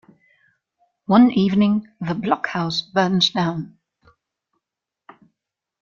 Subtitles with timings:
[1.05, 3.77] One evening, the blockhouse burns down.